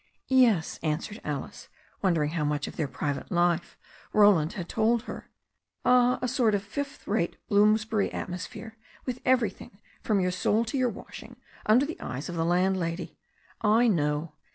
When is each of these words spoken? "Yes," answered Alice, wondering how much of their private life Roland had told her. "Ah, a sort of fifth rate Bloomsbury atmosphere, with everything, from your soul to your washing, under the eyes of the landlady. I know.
"Yes," 0.29 0.79
answered 0.81 1.21
Alice, 1.23 1.69
wondering 2.01 2.31
how 2.31 2.43
much 2.43 2.67
of 2.67 2.75
their 2.75 2.87
private 2.87 3.31
life 3.31 3.77
Roland 4.13 4.53
had 4.53 4.67
told 4.67 5.03
her. 5.03 5.29
"Ah, 5.85 6.17
a 6.23 6.27
sort 6.27 6.55
of 6.55 6.63
fifth 6.63 7.07
rate 7.07 7.37
Bloomsbury 7.49 8.11
atmosphere, 8.11 8.77
with 9.05 9.21
everything, 9.25 9.79
from 10.01 10.19
your 10.19 10.31
soul 10.31 10.65
to 10.65 10.75
your 10.75 10.89
washing, 10.89 11.35
under 11.67 11.85
the 11.85 11.99
eyes 12.01 12.29
of 12.29 12.35
the 12.35 12.43
landlady. 12.43 13.19
I 13.61 13.87
know. 13.87 14.33